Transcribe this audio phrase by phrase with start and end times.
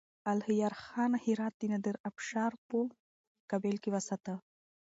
[0.33, 2.77] الهيار خان هرات د نادرافشار په
[3.39, 4.33] مقابل کې وساته.